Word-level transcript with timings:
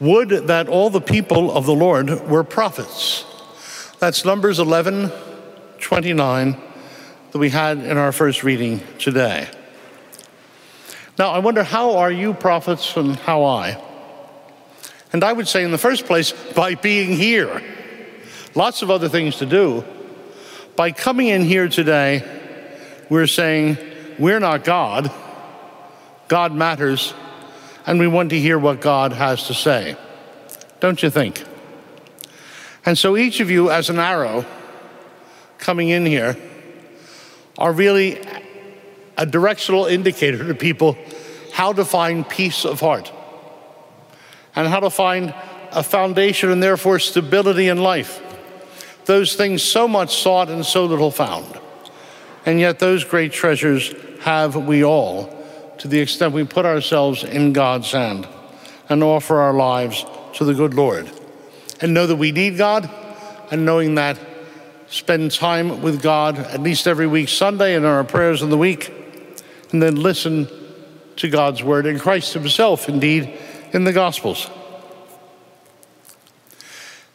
Would 0.00 0.30
that 0.48 0.68
all 0.68 0.90
the 0.90 1.00
people 1.00 1.50
of 1.50 1.66
the 1.66 1.74
Lord 1.74 2.28
were 2.28 2.44
prophets. 2.44 3.24
That's 4.00 4.24
Numbers 4.24 4.58
11, 4.58 5.10
29 5.80 6.56
that 7.30 7.38
we 7.38 7.50
had 7.50 7.78
in 7.78 7.96
our 7.96 8.12
first 8.12 8.44
reading 8.44 8.80
today. 8.98 9.48
Now, 11.18 11.30
I 11.30 11.38
wonder 11.38 11.62
how 11.62 11.96
are 11.96 12.10
you 12.10 12.34
prophets 12.34 12.96
and 12.96 13.16
how 13.16 13.44
I? 13.44 13.80
And 15.12 15.22
I 15.22 15.32
would 15.32 15.46
say, 15.46 15.62
in 15.62 15.70
the 15.70 15.78
first 15.78 16.06
place, 16.06 16.32
by 16.32 16.74
being 16.74 17.12
here. 17.12 17.62
Lots 18.56 18.82
of 18.82 18.90
other 18.90 19.08
things 19.08 19.36
to 19.36 19.46
do. 19.46 19.84
By 20.74 20.90
coming 20.90 21.28
in 21.28 21.42
here 21.42 21.68
today, 21.68 22.22
we're 23.08 23.28
saying, 23.28 23.78
we're 24.18 24.40
not 24.40 24.64
God. 24.64 25.12
God 26.26 26.52
matters, 26.52 27.14
and 27.86 27.98
we 27.98 28.06
want 28.06 28.30
to 28.30 28.38
hear 28.38 28.58
what 28.58 28.80
God 28.80 29.12
has 29.12 29.46
to 29.48 29.54
say. 29.54 29.96
Don't 30.80 31.02
you 31.02 31.10
think? 31.10 31.42
And 32.86 32.96
so 32.98 33.16
each 33.16 33.40
of 33.40 33.50
you, 33.50 33.70
as 33.70 33.90
an 33.90 33.98
arrow 33.98 34.44
coming 35.58 35.88
in 35.88 36.04
here, 36.04 36.36
are 37.56 37.72
really 37.72 38.20
a 39.16 39.24
directional 39.24 39.86
indicator 39.86 40.46
to 40.46 40.54
people 40.54 40.96
how 41.52 41.72
to 41.72 41.84
find 41.84 42.28
peace 42.28 42.64
of 42.64 42.80
heart 42.80 43.12
and 44.56 44.68
how 44.68 44.80
to 44.80 44.90
find 44.90 45.34
a 45.70 45.82
foundation 45.82 46.50
and 46.50 46.62
therefore 46.62 46.98
stability 46.98 47.68
in 47.68 47.78
life. 47.78 48.20
Those 49.04 49.34
things 49.34 49.62
so 49.62 49.86
much 49.86 50.16
sought 50.16 50.48
and 50.48 50.64
so 50.64 50.84
little 50.84 51.10
found. 51.10 51.60
And 52.46 52.60
yet, 52.60 52.78
those 52.78 53.04
great 53.04 53.32
treasures 53.32 53.94
have 54.20 54.56
we 54.56 54.84
all 54.84 55.43
to 55.78 55.88
the 55.88 56.00
extent 56.00 56.32
we 56.32 56.44
put 56.44 56.64
ourselves 56.66 57.24
in 57.24 57.52
God's 57.52 57.90
hand 57.92 58.26
and 58.88 59.02
offer 59.02 59.40
our 59.40 59.52
lives 59.52 60.04
to 60.34 60.44
the 60.44 60.54
good 60.54 60.74
Lord. 60.74 61.10
And 61.80 61.94
know 61.94 62.06
that 62.06 62.16
we 62.16 62.32
need 62.32 62.56
God, 62.56 62.88
and 63.50 63.64
knowing 63.64 63.96
that, 63.96 64.18
spend 64.88 65.32
time 65.32 65.82
with 65.82 66.00
God 66.02 66.38
at 66.38 66.62
least 66.62 66.86
every 66.86 67.06
week, 67.06 67.28
Sunday, 67.28 67.74
and 67.74 67.84
in 67.84 67.90
our 67.90 68.04
prayers 68.04 68.42
in 68.42 68.50
the 68.50 68.58
week, 68.58 68.92
and 69.72 69.82
then 69.82 69.96
listen 69.96 70.48
to 71.16 71.28
God's 71.28 71.62
word 71.62 71.86
and 71.86 72.00
Christ 72.00 72.32
Himself, 72.32 72.88
indeed, 72.88 73.38
in 73.72 73.84
the 73.84 73.92
Gospels. 73.92 74.48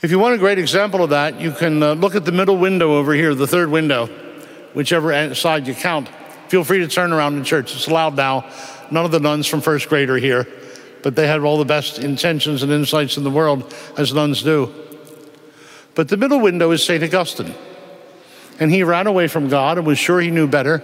If 0.02 0.12
you 0.12 0.20
want 0.20 0.36
a 0.36 0.38
great 0.38 0.60
example 0.60 1.04
of 1.04 1.10
that, 1.10 1.40
you 1.42 1.52
can 1.52 1.84
uh, 1.84 1.94
look 1.94 2.16
at 2.16 2.26
the 2.26 2.32
middle 2.32 2.58
window 2.58 2.98
over 2.98 3.14
here, 3.14 3.36
the 3.36 3.48
third 3.48 3.70
window, 3.70 4.08
whichever 4.74 5.36
side 5.36 5.68
you 5.68 5.74
count. 5.74 6.10
Feel 6.50 6.64
free 6.64 6.80
to 6.80 6.88
turn 6.88 7.14
around 7.14 7.38
in 7.38 7.44
church. 7.44 7.76
It's 7.76 7.88
allowed 7.88 8.16
now. 8.16 8.50
None 8.90 9.06
of 9.06 9.12
the 9.12 9.20
nuns 9.20 9.46
from 9.46 9.62
first 9.62 9.88
grade 9.88 10.10
are 10.10 10.18
here, 10.18 10.48
but 11.04 11.16
they 11.16 11.28
have 11.28 11.46
all 11.46 11.60
the 11.60 11.66
best 11.66 12.00
intentions 12.00 12.64
and 12.64 12.72
insights 12.72 13.18
in 13.18 13.24
the 13.24 13.30
world, 13.30 13.72
as 13.98 14.14
nuns 14.14 14.42
do. 14.42 14.74
But 15.94 16.10
the 16.10 16.18
middle 16.18 16.40
window 16.40 16.72
is 16.72 16.84
St. 16.84 17.04
Augustine. 17.04 17.54
And 18.60 18.72
he 18.72 18.84
ran 18.84 19.06
away 19.06 19.28
from 19.28 19.48
God 19.48 19.78
and 19.78 19.86
was 19.86 20.00
sure 20.00 20.20
he 20.20 20.32
knew 20.32 20.48
better, 20.48 20.84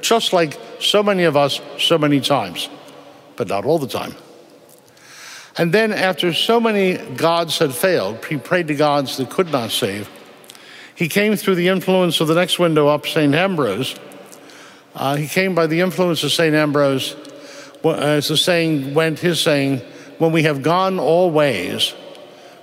just 0.00 0.32
like 0.32 0.58
so 0.78 1.02
many 1.02 1.24
of 1.24 1.36
us 1.36 1.60
so 1.78 1.98
many 1.98 2.20
times, 2.20 2.68
but 3.36 3.48
not 3.48 3.64
all 3.64 3.78
the 3.78 3.88
time. 3.88 4.14
And 5.58 5.72
then, 5.74 5.92
after 5.92 6.32
so 6.32 6.60
many 6.60 6.96
gods 7.16 7.58
had 7.58 7.74
failed, 7.74 8.24
he 8.26 8.36
prayed 8.36 8.68
to 8.68 8.74
gods 8.74 9.16
that 9.16 9.28
could 9.28 9.50
not 9.50 9.72
save. 9.72 10.08
He 10.94 11.08
came 11.08 11.34
through 11.36 11.56
the 11.56 11.68
influence 11.68 12.20
of 12.20 12.28
the 12.28 12.34
next 12.34 12.58
window 12.58 12.86
up, 12.86 13.06
St. 13.06 13.34
Ambrose. 13.34 13.98
Uh, 14.94 15.16
he 15.16 15.26
came 15.26 15.54
by 15.54 15.66
the 15.66 15.80
influence 15.80 16.22
of 16.24 16.32
St. 16.32 16.54
Ambrose, 16.54 17.16
as 17.84 18.28
the 18.28 18.36
saying 18.36 18.94
went, 18.94 19.18
his 19.18 19.40
saying, 19.40 19.78
when 20.18 20.32
we 20.32 20.42
have 20.42 20.62
gone 20.62 20.98
all 20.98 21.30
ways, 21.30 21.94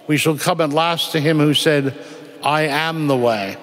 we 0.07 0.17
shall 0.17 0.37
come 0.37 0.61
at 0.61 0.69
last 0.69 1.11
to 1.13 1.19
him 1.19 1.39
who 1.39 1.53
said, 1.53 1.97
I 2.43 2.63
am 2.63 3.07
the 3.07 3.17
way. 3.17 3.57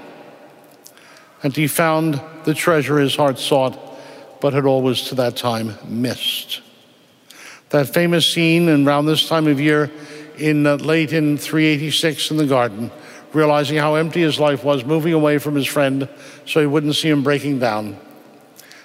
And 1.43 1.55
he 1.55 1.67
found 1.67 2.21
the 2.44 2.55
treasure 2.55 2.99
his 2.99 3.15
heart 3.15 3.38
sought, 3.38 3.78
but 4.41 4.53
had 4.53 4.67
always 4.67 5.03
to 5.03 5.15
that 5.17 5.37
time 5.37 5.75
missed. 5.87 6.61
That 7.71 7.88
famous 7.88 8.27
scene 8.27 8.69
and 8.69 8.87
around 8.87 9.06
this 9.06 9.28
time 9.28 9.47
of 9.47 9.61
year 9.61 9.91
in 10.38 10.67
uh, 10.67 10.77
late 10.77 11.12
in 11.12 11.38
386 11.38 12.31
in 12.31 12.37
the 12.37 12.47
garden, 12.47 12.91
realizing 13.33 13.78
how 13.78 13.94
empty 13.94 14.22
his 14.22 14.41
life 14.41 14.65
was, 14.65 14.84
moving 14.84 15.12
away 15.12 15.38
from 15.38 15.55
his 15.55 15.67
friend 15.67 16.09
so 16.47 16.61
he 16.61 16.67
wouldn't 16.67 16.97
see 16.97 17.09
him 17.09 17.22
breaking 17.22 17.59
down. 17.59 17.99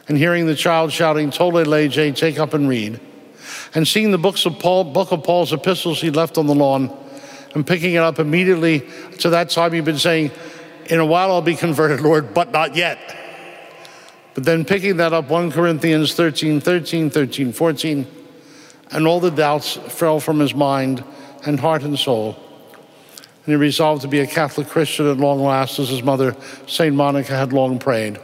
And 0.09 0.17
hearing 0.17 0.47
the 0.47 0.55
child 0.55 0.91
shouting, 0.91 1.29
Tolle 1.29 1.63
lege, 1.63 2.19
take 2.19 2.39
up 2.39 2.53
and 2.53 2.67
read. 2.67 2.99
And 3.75 3.87
seeing 3.87 4.11
the 4.11 4.17
books 4.17 4.45
of 4.45 4.57
Paul, 4.57 4.85
book 4.85 5.11
of 5.11 5.23
Paul's 5.23 5.53
epistles 5.53 6.01
he 6.01 6.09
left 6.09 6.37
on 6.37 6.47
the 6.47 6.55
lawn 6.55 6.91
and 7.53 7.65
picking 7.65 7.93
it 7.93 8.01
up 8.01 8.17
immediately. 8.19 8.83
To 9.19 9.29
that 9.29 9.51
time, 9.51 9.71
he'd 9.73 9.85
been 9.85 9.99
saying, 9.99 10.31
In 10.87 10.99
a 10.99 11.05
while 11.05 11.31
I'll 11.31 11.41
be 11.41 11.55
converted, 11.55 12.01
Lord, 12.01 12.33
but 12.33 12.51
not 12.51 12.75
yet. 12.75 12.97
But 14.33 14.45
then 14.45 14.65
picking 14.65 14.97
that 14.97 15.13
up, 15.13 15.29
1 15.29 15.51
Corinthians 15.51 16.13
13, 16.15 16.59
13, 16.59 17.09
13, 17.09 17.51
14, 17.51 18.07
and 18.91 19.07
all 19.07 19.19
the 19.19 19.31
doubts 19.31 19.75
fell 19.75 20.19
from 20.19 20.39
his 20.39 20.55
mind 20.55 21.03
and 21.45 21.59
heart 21.59 21.83
and 21.83 21.97
soul. 21.97 22.35
And 23.45 23.53
he 23.53 23.55
resolved 23.55 24.01
to 24.03 24.07
be 24.07 24.19
a 24.21 24.27
Catholic 24.27 24.67
Christian 24.67 25.07
at 25.07 25.17
long 25.17 25.43
last, 25.43 25.77
as 25.77 25.89
his 25.89 26.01
mother, 26.01 26.35
St. 26.65 26.95
Monica, 26.95 27.35
had 27.35 27.53
long 27.53 27.77
prayed. 27.77 28.19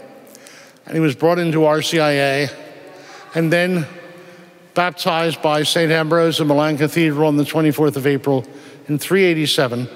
And 0.86 0.94
he 0.94 1.00
was 1.00 1.16
brought 1.16 1.40
into 1.40 1.60
RCIA 1.60 2.54
and 3.34 3.52
then 3.52 3.88
baptized 4.74 5.42
by 5.42 5.64
St. 5.64 5.92
Ambrose 5.92 6.40
in 6.40 6.48
Milan 6.48 6.78
Cathedral 6.78 7.28
on 7.28 7.38
the 7.38 7.44
24th 7.44 7.96
of 7.96 8.06
April 8.06 8.46
in 8.88 9.00
387. 9.00 9.90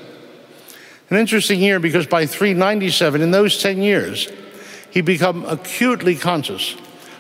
An 1.10 1.18
interesting 1.18 1.60
year 1.60 1.80
because 1.80 2.08
by 2.08 2.26
397, 2.26 3.22
in 3.22 3.32
those 3.32 3.62
10 3.62 3.82
years, 3.82 4.32
he 4.92 5.02
became 5.02 5.46
acutely 5.46 6.16
conscious 6.16 6.76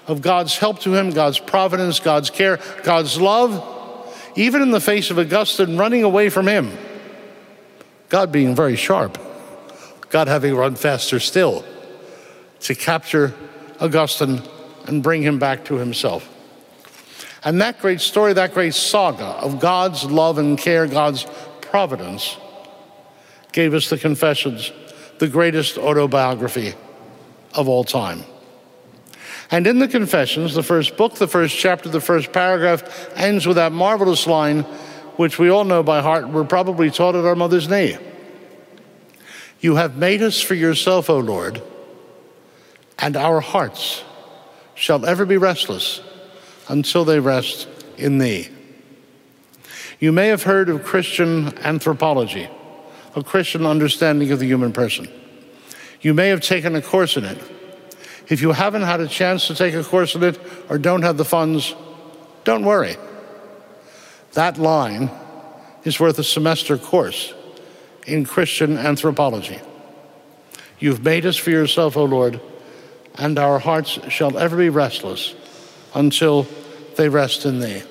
of 0.08 0.22
God's 0.22 0.58
help 0.58 0.80
to 0.80 0.96
him, 0.96 1.12
God's 1.12 1.40
providence, 1.40 2.00
God's 2.00 2.30
care, 2.30 2.60
God's 2.84 3.20
love, 3.20 3.78
even 4.36 4.62
in 4.62 4.72
the 4.72 4.82
face 4.82 5.12
of 5.12 5.20
Augustine 5.20 5.78
running 5.78 6.04
away 6.04 6.30
from 6.30 6.48
him. 6.48 6.76
God 8.10 8.32
being 8.32 8.56
very 8.56 8.76
sharp, 8.76 9.20
God 10.10 10.28
having 10.28 10.56
run 10.56 10.76
faster 10.76 11.20
still 11.20 11.64
to 12.62 12.74
capture 12.74 13.34
Augustine 13.80 14.42
and 14.88 15.04
bring 15.04 15.22
him 15.22 15.40
back 15.40 15.66
to 15.66 15.76
himself. 15.76 16.28
And 17.44 17.62
that 17.62 17.80
great 17.80 18.02
story, 18.02 18.34
that 18.34 18.54
great 18.54 18.74
saga 18.74 19.26
of 19.26 19.60
God's 19.60 20.04
love 20.04 20.38
and 20.38 20.58
care, 20.58 20.88
God's 20.88 21.26
providence, 21.62 22.38
gave 23.52 23.74
us 23.74 23.90
the 23.90 23.98
Confessions, 23.98 24.72
the 25.20 25.28
greatest 25.28 25.78
autobiography 25.78 26.74
of 27.54 27.70
all 27.70 27.84
time. 27.84 28.24
And 29.52 29.66
in 29.66 29.80
the 29.80 29.88
Confessions, 29.88 30.54
the 30.54 30.64
first 30.64 30.98
book, 30.98 31.16
the 31.16 31.28
first 31.28 31.58
chapter, 31.58 31.90
the 31.90 32.02
first 32.02 32.32
paragraph 32.32 33.10
ends 33.16 33.48
with 33.48 33.56
that 33.56 33.72
marvelous 33.72 34.28
line, 34.28 34.62
which 35.16 35.40
we 35.40 35.50
all 35.50 35.64
know 35.64 35.82
by 35.82 36.02
heart, 36.02 36.30
we're 36.30 36.44
probably 36.44 36.92
taught 36.92 37.16
at 37.16 37.26
our 37.26 37.36
mother's 37.36 37.68
knee. 37.68 37.98
You 39.60 39.76
have 39.76 39.98
made 39.98 40.22
us 40.22 40.40
for 40.40 40.54
yourself, 40.54 41.10
O 41.10 41.18
Lord, 41.18 41.62
and 43.00 43.16
our 43.16 43.40
hearts 43.40 44.04
shall 44.76 45.06
ever 45.06 45.26
be 45.26 45.38
restless 45.38 46.02
until 46.68 47.06
they 47.06 47.20
rest 47.20 47.68
in 47.98 48.18
thee. 48.18 48.50
You 50.00 50.12
may 50.12 50.28
have 50.28 50.44
heard 50.44 50.70
of 50.70 50.84
Christian 50.84 51.58
anthropology, 51.60 52.48
a 53.16 53.24
Christian 53.24 53.66
understanding 53.66 54.32
of 54.32 54.40
the 54.40 54.46
human 54.46 54.72
person. 54.72 55.10
You 56.02 56.14
may 56.14 56.30
have 56.30 56.42
taken 56.42 56.76
a 56.76 56.82
course 56.82 57.18
in 57.18 57.26
it. 57.26 57.38
If 58.30 58.42
you 58.42 58.52
haven't 58.52 58.84
had 58.84 59.02
a 59.02 59.08
chance 59.08 59.48
to 59.48 59.56
take 59.56 59.74
a 59.74 59.84
course 59.84 60.16
in 60.16 60.24
it 60.24 60.40
or 60.70 60.78
don't 60.78 61.02
have 61.02 61.18
the 61.18 61.26
funds, 61.26 61.76
don't 62.44 62.64
worry. 62.64 62.96
That 64.34 64.58
line 64.58 65.10
is 65.84 66.00
worth 66.00 66.20
a 66.20 66.24
semester 66.24 66.78
course 66.78 67.34
in 68.06 68.26
Christian 68.26 68.78
anthropology. 68.78 69.60
You've 70.78 71.04
made 71.04 71.26
us 71.26 71.36
for 71.36 71.50
yourself, 71.50 71.98
O 71.98 72.06
Lord, 72.06 72.40
and 73.16 73.38
our 73.38 73.60
hearts 73.60 74.00
shall 74.10 74.38
ever 74.38 74.58
be 74.58 74.70
restless 74.70 75.36
until 75.94 76.48
they 76.96 77.10
rest 77.10 77.46
in 77.46 77.60
thee. 77.60 77.82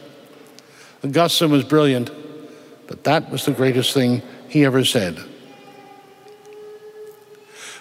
Augustine 1.05 1.51
was 1.51 1.65
brilliant, 1.65 2.11
but 2.87 3.05
that 3.05 3.31
was 3.31 3.45
the 3.45 3.53
greatest 3.53 3.95
thing 3.95 4.23
he 4.49 4.65
ever 4.65 4.85
said. 4.85 5.19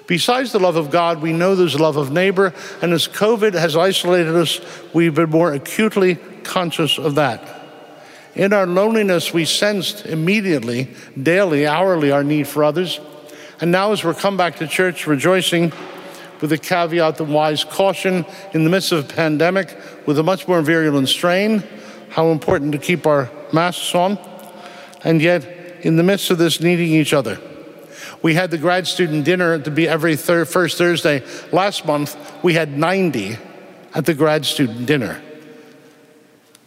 Besides 0.07 0.53
the 0.53 0.59
love 0.59 0.77
of 0.77 0.89
God, 0.89 1.21
we 1.21 1.33
know 1.33 1.55
there's 1.55 1.79
love 1.79 1.97
of 1.97 2.11
neighbor, 2.11 2.53
and 2.81 2.93
as 2.93 3.07
COVID 3.09 3.53
has 3.53 3.75
isolated 3.75 4.35
us, 4.35 4.61
we've 4.93 5.13
been 5.13 5.29
more 5.29 5.51
acutely 5.51 6.15
conscious 6.43 6.97
of 6.97 7.15
that. 7.15 7.57
In 8.33 8.53
our 8.53 8.65
loneliness, 8.65 9.33
we 9.33 9.43
sensed 9.43 10.05
immediately, 10.05 10.89
daily, 11.21 11.67
hourly, 11.67 12.11
our 12.11 12.23
need 12.23 12.47
for 12.47 12.63
others. 12.63 12.99
And 13.59 13.71
now, 13.71 13.91
as 13.91 14.03
we're 14.03 14.13
come 14.13 14.37
back 14.37 14.57
to 14.57 14.67
church, 14.67 15.07
rejoicing 15.07 15.73
with 16.41 16.49
the 16.49 16.57
caveat 16.57 17.19
of 17.19 17.29
wise 17.29 17.63
caution 17.63 18.25
in 18.53 18.63
the 18.63 18.69
midst 18.69 18.91
of 18.91 19.09
a 19.09 19.13
pandemic 19.13 19.77
with 20.05 20.19
a 20.19 20.23
much 20.23 20.47
more 20.47 20.61
virulent 20.61 21.09
strain, 21.09 21.63
how 22.09 22.29
important 22.29 22.71
to 22.71 22.77
keep 22.77 23.05
our 23.05 23.29
masks 23.51 23.93
on. 23.95 24.17
And 25.03 25.21
yet, 25.21 25.45
in 25.81 25.95
the 25.95 26.03
midst 26.03 26.31
of 26.31 26.37
this, 26.37 26.59
needing 26.59 26.91
each 26.91 27.13
other. 27.13 27.39
We 28.21 28.33
had 28.33 28.51
the 28.51 28.57
grad 28.57 28.87
student 28.87 29.25
dinner 29.25 29.59
to 29.59 29.71
be 29.71 29.87
every 29.87 30.15
thir- 30.15 30.45
first 30.45 30.77
Thursday. 30.77 31.23
Last 31.51 31.85
month, 31.85 32.15
we 32.43 32.53
had 32.53 32.77
90 32.77 33.37
at 33.93 34.05
the 34.05 34.13
grad 34.13 34.45
student 34.45 34.85
dinner. 34.85 35.21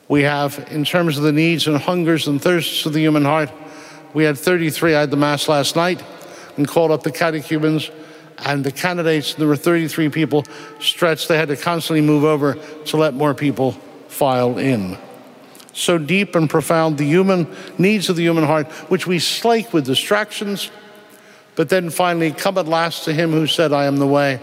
We 0.08 0.22
have, 0.22 0.68
in 0.70 0.84
terms 0.84 1.18
of 1.18 1.24
the 1.24 1.32
needs 1.32 1.66
and 1.66 1.76
hungers 1.76 2.26
and 2.26 2.40
thirsts 2.40 2.86
of 2.86 2.92
the 2.92 3.00
human 3.00 3.24
heart, 3.24 3.50
we 4.12 4.24
had 4.24 4.38
33. 4.38 4.94
I 4.94 5.00
had 5.00 5.10
the 5.10 5.16
Mass 5.16 5.48
last 5.48 5.76
night 5.76 6.02
and 6.56 6.66
called 6.66 6.90
up 6.90 7.02
the 7.02 7.12
catechumens 7.12 7.90
and 8.44 8.64
the 8.64 8.72
candidates. 8.72 9.34
There 9.34 9.46
were 9.46 9.56
33 9.56 10.08
people 10.08 10.44
stretched. 10.80 11.28
They 11.28 11.36
had 11.36 11.48
to 11.48 11.56
constantly 11.56 12.00
move 12.00 12.24
over 12.24 12.54
to 12.86 12.96
let 12.96 13.14
more 13.14 13.34
people 13.34 13.72
file 14.08 14.58
in. 14.58 14.98
So 15.72 15.98
deep 15.98 16.34
and 16.34 16.50
profound 16.50 16.98
the 16.98 17.04
human 17.04 17.46
needs 17.78 18.08
of 18.08 18.16
the 18.16 18.22
human 18.22 18.44
heart, 18.44 18.66
which 18.90 19.06
we 19.06 19.18
slake 19.18 19.72
with 19.72 19.86
distractions, 19.86 20.70
but 21.54 21.68
then 21.68 21.90
finally 21.90 22.32
come 22.32 22.58
at 22.58 22.66
last 22.66 23.04
to 23.04 23.12
Him 23.12 23.30
who 23.30 23.46
said, 23.46 23.72
I 23.72 23.84
am 23.84 23.96
the 23.96 24.06
way. 24.06 24.40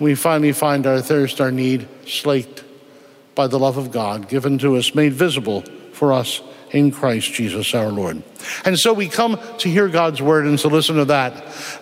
We 0.00 0.14
finally 0.14 0.52
find 0.52 0.86
our 0.86 1.00
thirst, 1.00 1.40
our 1.40 1.52
need 1.52 1.88
slaked 2.06 2.64
by 3.34 3.46
the 3.46 3.58
love 3.58 3.76
of 3.76 3.90
God 3.92 4.28
given 4.28 4.58
to 4.58 4.76
us, 4.76 4.94
made 4.94 5.12
visible 5.12 5.62
for 5.92 6.12
us 6.12 6.42
in 6.74 6.90
Christ 6.90 7.32
Jesus 7.32 7.72
our 7.72 7.88
Lord. 7.88 8.22
And 8.64 8.78
so 8.78 8.92
we 8.92 9.08
come 9.08 9.38
to 9.58 9.70
hear 9.70 9.88
God's 9.88 10.20
word 10.20 10.44
and 10.44 10.58
to 10.58 10.68
listen 10.68 10.96
to 10.96 11.04
that. 11.06 11.32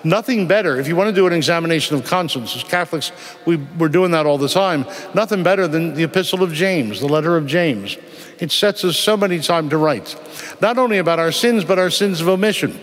Nothing 0.05 0.47
better, 0.47 0.79
if 0.79 0.87
you 0.87 0.95
want 0.95 1.09
to 1.09 1.15
do 1.15 1.27
an 1.27 1.33
examination 1.33 1.97
of 1.97 2.05
conscience, 2.05 2.55
as 2.55 2.63
Catholics, 2.63 3.11
we, 3.47 3.57
we're 3.57 3.89
doing 3.89 4.11
that 4.13 4.27
all 4.27 4.37
the 4.37 4.51
time, 4.51 4.85
nothing 5.15 5.43
better 5.43 5.67
than 5.67 5.95
the 5.95 6.05
Epistle 6.05 6.43
of 6.43 6.53
James, 6.53 7.01
the 7.01 7.09
letter 7.09 7.37
of 7.39 7.47
James. 7.47 7.97
It 8.39 8.53
sets 8.53 8.85
us 8.85 8.99
so 8.99 9.17
many 9.17 9.41
times 9.41 9.71
to 9.71 9.79
rights, 9.79 10.15
not 10.61 10.77
only 10.77 10.99
about 10.99 11.19
our 11.19 11.33
sins, 11.33 11.65
but 11.65 11.79
our 11.79 11.91
sins 11.91 12.21
of 12.21 12.29
omission. 12.29 12.79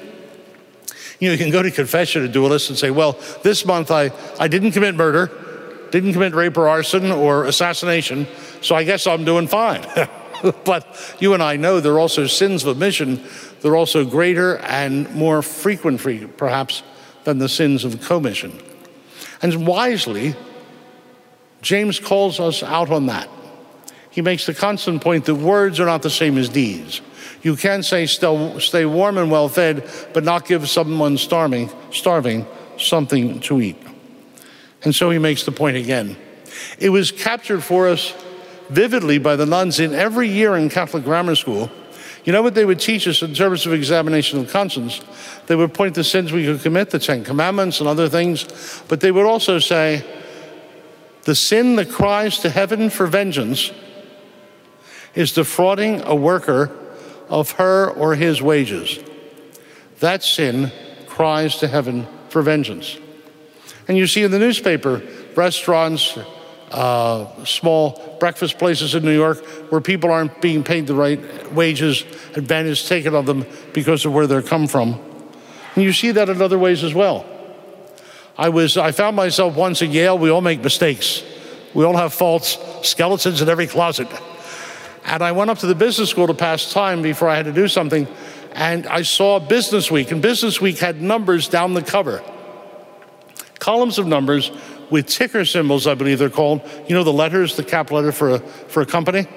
You 1.20 1.28
know, 1.28 1.34
you 1.34 1.38
can 1.38 1.52
go 1.52 1.62
to 1.62 1.70
confession 1.70 2.24
and 2.24 2.34
do 2.34 2.46
a 2.46 2.48
list 2.48 2.70
and 2.70 2.80
say, 2.80 2.90
well, 2.90 3.20
this 3.44 3.66
month 3.66 3.92
I, 3.92 4.12
I 4.40 4.48
didn't 4.48 4.72
commit 4.72 4.96
murder, 4.96 5.30
didn't 5.92 6.14
commit 6.14 6.34
rape 6.34 6.58
or 6.58 6.68
arson 6.68 7.12
or 7.12 7.46
assassination, 7.46 8.26
so 8.62 8.74
I 8.74 8.84
guess 8.84 9.06
I'm 9.06 9.26
doing 9.26 9.48
fine. 9.48 9.86
but 10.66 11.16
you 11.20 11.34
and 11.34 11.44
I 11.44 11.56
know 11.56 11.80
there 11.80 11.94
are 11.94 12.00
also 12.00 12.28
sins 12.28 12.64
of 12.64 12.78
omission. 12.78 13.24
They're 13.62 13.76
also 13.76 14.06
greater 14.06 14.58
and 14.58 15.14
more 15.14 15.42
frequent, 15.42 16.38
perhaps, 16.38 16.84
than 17.24 17.38
the 17.38 17.50
sins 17.50 17.84
of 17.84 18.02
commission. 18.02 18.60
And 19.42 19.66
wisely, 19.66 20.36
James 21.62 22.00
calls 22.00 22.40
us 22.40 22.64
out 22.64 22.90
on 22.90 23.08
that. 23.08 23.30
He 24.12 24.22
makes 24.22 24.46
the 24.46 24.54
constant 24.54 25.02
point 25.02 25.26
that 25.26 25.36
words 25.36 25.80
are 25.80 25.86
not 25.86 26.02
the 26.02 26.10
same 26.10 26.38
as 26.38 26.50
deeds. 26.50 27.02
You 27.42 27.56
can 27.56 27.84
say 27.84 28.06
stay 28.06 28.86
warm 28.86 29.18
and 29.18 29.32
well 29.32 29.48
fed, 29.48 29.90
but 30.14 30.24
not 30.24 30.46
give 30.46 30.68
someone 30.68 31.18
starving, 31.18 31.70
starving 31.92 32.46
something 32.78 33.40
to 33.42 33.62
eat. 33.62 33.78
And 34.84 34.96
so 34.96 35.10
he 35.10 35.20
makes 35.20 35.44
the 35.44 35.52
point 35.52 35.78
again. 35.78 36.18
It 36.80 36.90
was 36.90 37.12
captured 37.12 37.62
for 37.62 37.88
us 37.88 38.14
vividly 38.70 39.18
by 39.18 39.36
the 39.36 39.46
nuns 39.46 39.80
in 39.80 39.94
every 39.94 40.30
year 40.30 40.56
in 40.56 40.70
Catholic 40.70 41.04
grammar 41.04 41.36
school. 41.36 41.70
You 42.24 42.34
know 42.34 42.42
what 42.42 42.54
they 42.54 42.66
would 42.66 42.80
teach 42.80 43.08
us 43.08 43.22
in 43.22 43.34
terms 43.34 43.66
of 43.66 43.74
examination 43.74 44.40
of 44.40 44.50
conscience? 44.50 45.02
They 45.48 45.56
would 45.56 45.74
point 45.74 45.96
to 45.96 46.04
sins 46.04 46.32
we 46.32 46.46
could 46.46 46.62
commit, 46.62 46.90
the 46.90 47.00
Ten 47.00 47.24
Commandments 47.24 47.80
and 47.80 47.90
other 47.90 48.10
things, 48.10 48.84
but 48.88 49.00
they 49.00 49.12
would 49.12 49.26
also 49.26 49.60
say, 49.60 50.06
the 51.24 51.36
sin 51.36 51.76
that 51.76 51.90
cries 51.90 52.40
to 52.40 52.50
heaven 52.50 52.90
for 52.90 53.08
vengeance 53.08 53.72
is 55.16 55.34
defrauding 55.34 56.02
a 56.02 56.16
worker 56.16 56.72
of 57.30 57.52
her 57.52 57.90
or 57.90 58.16
his 58.16 58.42
wages. 58.42 59.00
That 60.00 60.24
sin 60.24 60.72
cries 61.08 61.58
to 61.58 61.68
heaven 61.68 62.08
for 62.30 62.42
vengeance. 62.42 62.98
And 63.88 63.98
you 63.98 64.08
see 64.08 64.24
in 64.24 64.32
the 64.32 64.40
newspaper, 64.40 65.02
restaurants, 65.36 66.18
uh, 66.72 67.46
small 67.46 68.18
breakfast 68.20 68.58
places 68.58 68.96
in 68.96 69.04
New 69.04 69.16
York 69.16 69.44
where 69.72 69.82
people 69.82 70.12
aren't 70.12 70.42
being 70.42 70.64
paid 70.64 70.88
the 70.88 70.96
right 70.96 71.54
wages, 71.54 72.04
advantage 72.36 72.88
taken 72.88 73.16
of 73.16 73.26
them 73.26 73.46
because 73.74 74.06
of 74.06 74.14
where 74.14 74.28
they're 74.28 74.42
come 74.42 74.68
from. 74.68 75.00
And 75.76 75.84
you 75.84 75.94
see 75.94 76.12
that 76.12 76.30
in 76.30 76.42
other 76.42 76.60
ways 76.60 76.84
as 76.84 76.94
well. 76.94 77.26
I 78.38 78.50
was 78.50 78.78
I 78.78 78.92
found 78.92 79.16
myself 79.16 79.56
once 79.56 79.82
at 79.82 79.90
Yale, 79.90 80.18
we 80.18 80.30
all 80.30 80.42
make 80.42 80.64
mistakes. 80.64 81.24
We 81.74 81.86
all 81.86 81.98
have 81.98 82.14
faults, 82.14 82.58
skeletons 82.84 83.42
in 83.42 83.50
every 83.50 83.68
closet. 83.68 84.08
And 85.06 85.22
I 85.22 85.32
went 85.32 85.50
up 85.50 85.60
to 85.60 85.68
the 85.68 85.76
business 85.76 86.10
school 86.10 86.28
to 86.28 86.34
pass 86.34 86.72
time 86.72 87.02
before 87.02 87.30
I 87.30 87.36
had 87.36 87.46
to 87.46 87.54
do 87.54 87.68
something, 87.68 88.08
and 88.54 88.88
I 88.88 89.04
saw 89.04 89.40
Business 89.40 89.90
Week, 89.92 90.12
and 90.12 90.22
Business 90.22 90.60
Week 90.62 90.80
had 90.80 91.02
numbers 91.02 91.48
down 91.48 91.74
the 91.74 91.82
cover. 91.82 92.24
Columns 93.60 94.00
of 94.00 94.08
numbers 94.08 94.52
with 94.90 95.08
ticker 95.08 95.46
symbols, 95.46 95.88
I 95.88 95.94
believe 95.94 96.20
they're 96.20 96.30
called. 96.30 96.62
You 96.88 96.96
know, 96.96 97.04
the 97.04 97.14
letters, 97.14 97.56
the 97.56 97.64
cap 97.64 97.92
letter 97.92 98.12
for 98.12 98.36
a, 98.36 98.40
for 98.40 98.82
a 98.82 98.86
company, 98.86 99.28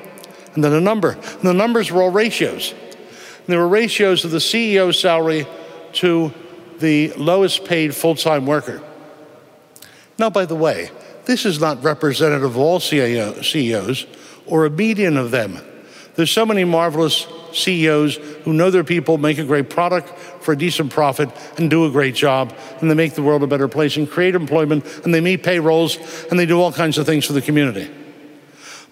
and 0.55 0.65
then 0.65 0.73
a 0.73 0.81
number. 0.81 1.11
And 1.11 1.43
the 1.43 1.55
numbers 1.55 1.91
were 1.91 2.03
all 2.03 2.11
ratios. 2.11 2.73
And 2.73 3.47
there 3.47 3.59
were 3.59 3.69
ratios 3.69 4.25
of 4.25 4.31
the 4.31 4.39
CEO 4.39 4.95
salary 4.95 5.47
to 5.95 6.33
the 6.79 7.13
lowest 7.13 7.65
paid 7.65 7.95
full 7.95 8.15
time 8.15 8.47
worker. 8.47 8.83
Now, 10.19 10.31
by 10.31 10.47
the 10.47 10.57
way, 10.57 10.91
this 11.25 11.47
is 11.47 11.61
not 11.61 11.83
representative 11.83 12.45
of 12.45 12.59
all 12.59 12.81
CEOs 12.81 14.07
or 14.47 14.67
a 14.67 14.71
median 14.71 15.17
of 15.17 15.31
them. 15.31 15.59
There's 16.15 16.31
so 16.31 16.45
many 16.45 16.65
marvelous 16.65 17.27
CEOs 17.53 18.17
who 18.45 18.53
know 18.53 18.71
their 18.71 18.85
people, 18.85 19.19
make 19.19 19.39
a 19.39 19.45
great 19.45 19.71
product 19.71 20.09
for 20.43 20.53
a 20.53 20.59
decent 20.59 20.91
profit, 20.91 21.31
and 21.57 21.71
do 21.71 21.87
a 21.87 21.91
great 21.91 22.15
job, 22.15 22.55
and 22.81 22.91
they 22.91 22.95
make 22.95 23.15
the 23.15 23.23
world 23.23 23.43
a 23.43 23.47
better 23.47 23.69
place 23.69 23.97
and 23.97 24.11
create 24.11 24.35
employment, 24.35 24.85
and 25.05 25.15
they 25.15 25.21
meet 25.21 25.43
payrolls, 25.43 25.99
and 26.31 26.39
they 26.39 26.47
do 26.47 26.61
all 26.61 26.73
kinds 26.73 26.99
of 26.99 27.07
things 27.07 27.25
for 27.25 27.33
the 27.33 27.43
community. 27.43 27.91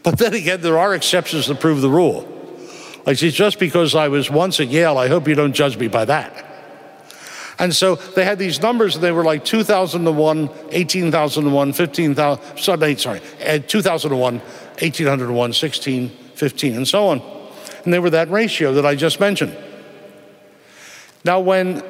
But 0.03 0.19
then 0.19 0.33
again, 0.33 0.63
there 0.63 0.79
are 0.79 0.95
exceptions 0.95 1.47
that 1.49 1.61
prove 1.61 1.81
the 1.83 1.91
rule. 1.91 2.27
Like, 3.05 3.19
see, 3.19 3.31
just 3.31 3.59
because 3.59 3.95
I 3.95 4.09
was 4.09 4.31
once 4.31 4.61
at 4.61 4.69
Yale, 4.69 4.97
I 4.97 5.09
hope 5.09 5.29
you 5.29 5.35
don't 5.35 5.53
judge 5.53 5.77
me 5.77 5.89
by 5.89 6.05
that. 6.07 6.47
And 7.59 7.77
so 7.77 7.97
they 7.97 8.25
had 8.25 8.39
these 8.39 8.63
numbers, 8.63 8.95
and 8.95 9.05
they 9.05 9.13
were 9.13 9.25
like 9.25 9.45
2001, 9.45 10.49
18,001, 10.71 11.73
15,000, 11.75 12.99
sorry, 12.99 13.21
eh, 13.41 13.59
2001, 13.59 14.39
1801, 14.39 15.53
16, 15.53 16.11
15, 16.41 16.75
and 16.75 16.89
so 16.89 17.07
on. 17.09 17.23
And 17.85 17.93
they 17.93 17.99
were 17.99 18.11
that 18.11 18.31
ratio 18.31 18.73
that 18.73 18.87
I 18.87 18.95
just 18.95 19.21
mentioned. 19.21 19.57
Now, 21.23 21.39
when 21.41 21.85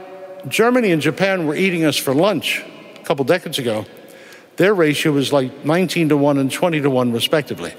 Germany 0.48 0.90
and 0.90 1.00
Japan 1.00 1.46
were 1.46 1.54
eating 1.54 1.84
us 1.84 1.96
for 1.96 2.12
lunch 2.12 2.62
a 2.96 3.04
couple 3.04 3.24
decades 3.24 3.58
ago, 3.58 3.86
their 4.56 4.74
ratio 4.74 5.12
was 5.12 5.32
like 5.32 5.64
19 5.64 6.08
to 6.08 6.16
1 6.16 6.38
and 6.38 6.50
20 6.50 6.80
to 6.80 6.90
1, 6.90 7.12
respectively. 7.12 7.72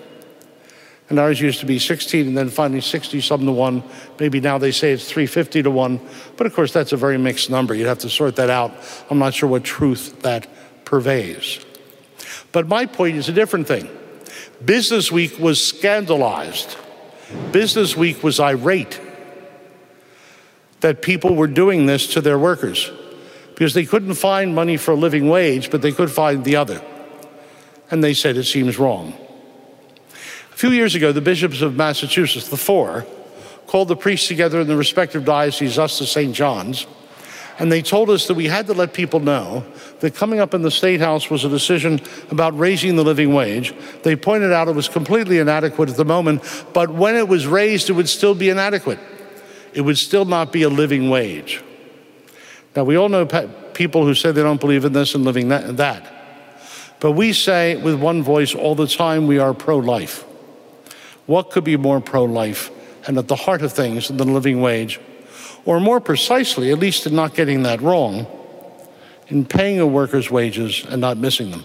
And 1.10 1.20
ours 1.20 1.42
used 1.42 1.60
to 1.60 1.66
be 1.66 1.78
16 1.78 2.26
and 2.26 2.38
then 2.38 2.50
finally 2.50 2.80
60 2.80 3.20
something 3.20 3.46
to 3.46 3.52
1. 3.52 3.84
Maybe 4.18 4.40
now 4.40 4.58
they 4.58 4.72
say 4.72 4.94
it's 4.94 5.04
350 5.12 5.64
to 5.64 5.70
1. 5.70 6.00
But 6.38 6.48
of 6.48 6.56
course, 6.56 6.72
that's 6.72 6.94
a 6.94 6.98
very 6.98 7.18
mixed 7.18 7.50
number. 7.50 7.76
You'd 7.76 7.88
have 7.88 8.00
to 8.00 8.10
sort 8.10 8.38
that 8.38 8.50
out. 8.50 8.72
I'm 9.10 9.20
not 9.20 9.34
sure 9.34 9.50
what 9.50 9.66
truth 9.66 10.22
that 10.22 10.48
purveys. 10.86 11.66
But 12.54 12.70
my 12.70 12.86
point 12.86 13.18
is 13.18 13.28
a 13.28 13.34
different 13.34 13.68
thing. 13.68 13.90
Business 14.64 15.12
Week 15.12 15.38
was 15.40 15.66
scandalized. 15.66 16.78
Business 17.52 17.96
Week 17.96 18.24
was 18.24 18.40
irate 18.40 19.00
that 20.82 21.02
people 21.02 21.36
were 21.36 21.48
doing 21.48 21.86
this 21.86 22.08
to 22.14 22.22
their 22.22 22.38
workers 22.38 22.92
because 23.50 23.74
they 23.74 23.86
couldn't 23.86 24.16
find 24.16 24.56
money 24.56 24.78
for 24.78 24.92
a 24.92 24.96
living 24.96 25.30
wage, 25.30 25.70
but 25.70 25.82
they 25.82 25.92
could 25.92 26.12
find 26.12 26.44
the 26.44 26.56
other. 26.56 26.82
And 27.90 28.04
they 28.04 28.14
said 28.14 28.38
it 28.38 28.46
seems 28.46 28.80
wrong. 28.80 29.14
A 30.52 30.56
few 30.56 30.72
years 30.72 30.96
ago, 30.96 31.12
the 31.12 31.22
bishops 31.22 31.62
of 31.62 31.76
Massachusetts, 31.76 32.50
the 32.50 32.58
four, 32.58 33.06
called 33.68 33.88
the 33.88 33.96
priests 33.96 34.28
together 34.28 34.62
in 34.62 34.68
the 34.68 34.76
respective 34.76 35.26
dioceses, 35.26 35.80
us 35.80 35.98
to 36.00 36.06
St. 36.06 36.34
John's, 36.34 36.86
and 37.60 37.72
they 37.72 37.82
told 37.82 38.10
us 38.10 38.28
that 38.28 38.34
we 38.34 38.48
had 38.48 38.68
to 38.68 38.74
let 38.74 38.94
people 38.94 39.20
know 39.20 39.64
that 40.02 40.16
coming 40.16 40.40
up 40.40 40.54
in 40.54 40.64
the 40.64 40.72
State 40.72 41.00
House 41.00 41.30
was 41.30 41.46
a 41.46 41.50
decision 41.50 42.02
about 42.32 42.58
raising 42.58 42.96
the 42.96 43.04
living 43.04 43.34
wage. 43.34 43.74
They 44.04 44.16
pointed 44.16 44.52
out 44.52 44.68
it 44.68 44.76
was 44.76 44.90
completely 44.90 45.38
inadequate 45.38 45.90
at 45.90 45.96
the 45.96 46.06
moment, 46.06 46.44
but 46.74 46.90
when 46.90 47.16
it 47.16 47.28
was 47.28 47.48
raised, 47.48 47.90
it 47.90 47.94
would 47.94 48.10
still 48.10 48.36
be 48.36 48.50
inadequate. 48.50 49.00
It 49.74 49.82
would 49.82 49.98
still 49.98 50.26
not 50.26 50.52
be 50.52 50.64
a 50.64 50.70
living 50.70 51.10
wage. 51.10 51.64
Now, 52.76 52.84
we 52.84 52.96
all 52.98 53.10
know 53.10 53.26
people 53.74 54.04
who 54.04 54.16
say 54.16 54.32
they 54.32 54.42
don't 54.42 54.60
believe 54.60 54.86
in 54.86 54.94
this 54.94 55.14
and 55.14 55.24
living 55.24 55.50
that. 55.50 56.06
But 57.00 57.12
we 57.12 57.32
say 57.34 57.76
with 57.76 58.00
one 58.00 58.24
voice 58.24 58.56
all 58.56 58.76
the 58.76 58.88
time 58.88 59.28
we 59.28 59.40
are 59.40 59.54
pro 59.54 59.78
life. 59.78 60.24
What 61.26 61.52
could 61.52 61.64
be 61.64 61.78
more 61.78 62.02
pro 62.02 62.26
life 62.26 62.72
and 63.08 63.18
at 63.18 63.28
the 63.28 63.36
heart 63.36 63.62
of 63.62 63.72
things 63.72 64.08
than 64.08 64.18
the 64.18 64.26
living 64.26 64.62
wage? 64.62 65.00
Or 65.64 65.80
more 65.80 66.00
precisely, 66.00 66.72
at 66.72 66.80
least 66.80 67.06
in 67.06 67.16
not 67.16 67.36
getting 67.36 67.64
that 67.64 67.82
wrong, 67.82 68.26
in 69.32 69.46
paying 69.46 69.80
a 69.80 69.88
worker's 69.88 70.30
wages 70.30 70.86
and 70.90 71.00
not 71.00 71.18
missing 71.18 71.52
them. 71.52 71.64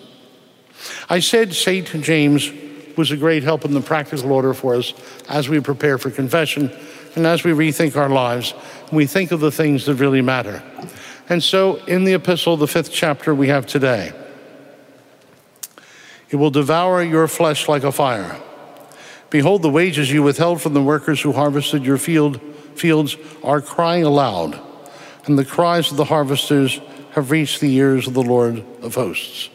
I 1.10 1.18
said 1.18 1.52
St. 1.52 1.86
James 2.02 2.50
was 2.96 3.10
a 3.10 3.16
great 3.16 3.42
help 3.42 3.64
in 3.64 3.74
the 3.74 3.80
practical 3.80 4.32
order 4.32 4.54
for 4.54 4.76
us 4.76 4.94
as 5.28 5.48
we 5.48 5.60
prepare 5.60 5.98
for 5.98 6.10
confession. 6.10 6.70
and 7.16 7.26
as 7.26 7.44
we 7.44 7.50
rethink 7.50 7.96
our 7.96 8.08
lives, 8.08 8.54
we 8.92 9.06
think 9.06 9.32
of 9.32 9.40
the 9.40 9.50
things 9.50 9.86
that 9.86 9.94
really 9.96 10.22
matter. 10.22 10.62
And 11.28 11.42
so, 11.42 11.76
in 11.86 12.04
the 12.04 12.14
epistle, 12.14 12.56
the 12.56 12.68
fifth 12.68 12.92
chapter 12.92 13.34
we 13.34 13.48
have 13.48 13.66
today, 13.66 14.12
it 16.30 16.36
will 16.36 16.50
devour 16.50 17.02
your 17.02 17.26
flesh 17.26 17.68
like 17.68 17.82
a 17.82 17.90
fire. 17.90 18.40
Behold, 19.30 19.62
the 19.62 19.70
wages 19.70 20.12
you 20.12 20.22
withheld 20.22 20.62
from 20.62 20.74
the 20.74 20.82
workers 20.82 21.20
who 21.20 21.32
harvested 21.32 21.84
your 21.84 21.98
field, 21.98 22.40
fields 22.76 23.16
are 23.42 23.60
crying 23.60 24.04
aloud, 24.04 24.60
and 25.24 25.36
the 25.36 25.44
cries 25.44 25.90
of 25.90 25.96
the 25.96 26.04
harvesters 26.04 26.80
have 27.16 27.30
reached 27.30 27.62
the 27.62 27.74
ears 27.74 28.06
of 28.06 28.12
the 28.12 28.22
Lord 28.22 28.62
of 28.82 28.94
hosts. 28.94 29.48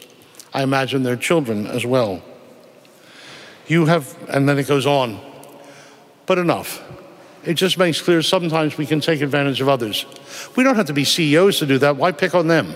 I 0.51 0.63
imagine 0.63 1.03
their 1.03 1.15
children 1.15 1.67
as 1.67 1.85
well. 1.85 2.23
You 3.67 3.85
have, 3.85 4.17
and 4.27 4.49
then 4.49 4.57
it 4.57 4.67
goes 4.67 4.87
on, 4.87 5.21
but 6.25 6.39
enough. 6.39 6.81
It 7.45 7.53
just 7.53 7.77
makes 7.77 8.01
clear 8.01 8.23
sometimes 8.23 8.77
we 8.79 8.87
can 8.87 8.99
take 8.99 9.21
advantage 9.21 9.61
of 9.61 9.69
others. 9.69 10.07
We 10.55 10.63
don't 10.63 10.75
have 10.75 10.87
to 10.87 10.93
be 10.93 11.03
CEOs 11.03 11.59
to 11.59 11.67
do 11.67 11.77
that. 11.77 11.97
Why 11.97 12.11
pick 12.11 12.33
on 12.33 12.47
them? 12.47 12.73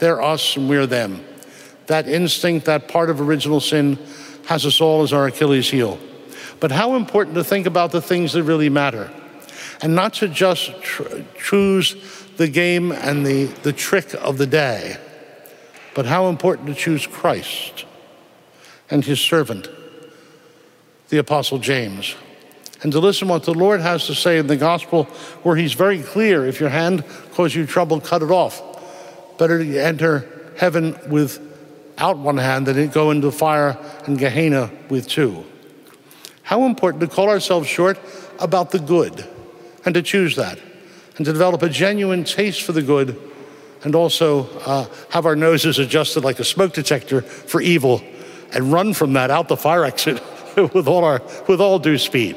They're 0.00 0.20
us 0.20 0.56
and 0.56 0.68
we're 0.68 0.86
them. 0.86 1.24
That 1.86 2.08
instinct, 2.08 2.66
that 2.66 2.88
part 2.88 3.10
of 3.10 3.20
original 3.20 3.60
sin, 3.60 3.98
has 4.46 4.66
us 4.66 4.80
all 4.80 5.02
as 5.02 5.12
our 5.12 5.28
Achilles 5.28 5.70
heel. 5.70 5.96
But 6.58 6.72
how 6.72 6.96
important 6.96 7.36
to 7.36 7.44
think 7.44 7.66
about 7.66 7.92
the 7.92 8.02
things 8.02 8.32
that 8.32 8.42
really 8.42 8.68
matter 8.68 9.12
and 9.80 9.94
not 9.94 10.14
to 10.14 10.28
just 10.28 10.82
tr- 10.82 11.22
choose 11.38 11.94
the 12.38 12.48
game 12.48 12.92
and 12.92 13.26
the, 13.26 13.46
the 13.62 13.72
trick 13.72 14.14
of 14.14 14.38
the 14.38 14.46
day, 14.46 14.96
but 15.94 16.06
how 16.06 16.28
important 16.28 16.68
to 16.68 16.74
choose 16.74 17.04
Christ 17.04 17.84
and 18.88 19.04
his 19.04 19.20
servant, 19.20 19.68
the 21.08 21.18
Apostle 21.18 21.58
James, 21.58 22.14
and 22.82 22.92
to 22.92 23.00
listen 23.00 23.26
what 23.26 23.42
the 23.42 23.52
Lord 23.52 23.80
has 23.80 24.06
to 24.06 24.14
say 24.14 24.38
in 24.38 24.46
the 24.46 24.56
gospel, 24.56 25.04
where 25.42 25.56
he's 25.56 25.72
very 25.72 26.00
clear 26.00 26.46
if 26.46 26.60
your 26.60 26.68
hand 26.68 27.04
causes 27.32 27.56
you 27.56 27.66
trouble, 27.66 28.00
cut 28.00 28.22
it 28.22 28.30
off. 28.30 28.62
Better 29.36 29.58
to 29.58 29.78
enter 29.78 30.52
heaven 30.56 30.96
without 31.10 32.18
one 32.18 32.38
hand 32.38 32.66
than 32.66 32.76
to 32.76 32.86
go 32.86 33.10
into 33.10 33.32
fire 33.32 33.76
and 34.06 34.16
Gehenna 34.16 34.70
with 34.88 35.08
two. 35.08 35.44
How 36.42 36.66
important 36.66 37.00
to 37.00 37.08
call 37.08 37.30
ourselves 37.30 37.66
short 37.66 37.98
about 38.38 38.70
the 38.70 38.78
good 38.78 39.28
and 39.84 39.92
to 39.94 40.02
choose 40.02 40.36
that 40.36 40.60
and 41.18 41.26
to 41.26 41.32
develop 41.32 41.62
a 41.62 41.68
genuine 41.68 42.24
taste 42.24 42.62
for 42.62 42.72
the 42.72 42.80
good 42.80 43.20
and 43.84 43.94
also 43.94 44.48
uh, 44.60 44.86
have 45.10 45.26
our 45.26 45.36
noses 45.36 45.78
adjusted 45.78 46.24
like 46.24 46.38
a 46.38 46.44
smoke 46.44 46.72
detector 46.72 47.20
for 47.20 47.60
evil 47.60 48.02
and 48.52 48.72
run 48.72 48.94
from 48.94 49.12
that 49.12 49.30
out 49.30 49.48
the 49.48 49.56
fire 49.56 49.84
exit 49.84 50.22
with 50.74 50.88
all, 50.88 51.04
our, 51.04 51.22
with 51.46 51.60
all 51.60 51.78
due 51.78 51.98
speed. 51.98 52.36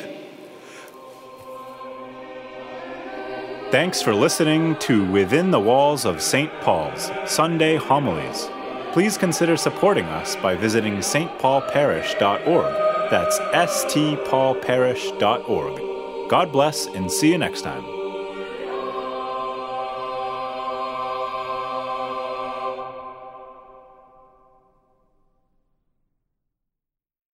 Thanks 3.72 4.02
for 4.02 4.14
listening 4.14 4.76
to 4.80 5.10
Within 5.10 5.52
the 5.52 5.60
Walls 5.60 6.04
of 6.06 6.22
St. 6.22 6.52
Paul's 6.60 7.10
Sunday 7.26 7.78
Homilies. 7.78 8.50
Please 8.92 9.18
consider 9.18 9.56
supporting 9.56 10.04
us 10.06 10.36
by 10.36 10.56
visiting 10.56 10.98
stpaulparish.org. 10.98 12.74
That's 13.10 13.40
stpaulparish.org. 13.40 16.30
God 16.30 16.52
bless 16.52 16.88
and 16.88 17.10
see 17.10 17.32
you 17.32 17.38
next 17.38 17.62
time. 17.62 17.91